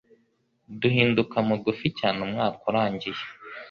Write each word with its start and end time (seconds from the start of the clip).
Duhinduka 0.79 1.35
mugufi 1.47 1.87
cyane 1.99 2.19
umwaka 2.25 2.61
urangiye. 2.71 3.21